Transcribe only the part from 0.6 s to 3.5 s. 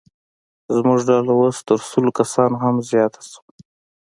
زموږ ډله اوس تر سلو کسانو هم زیاته شوه.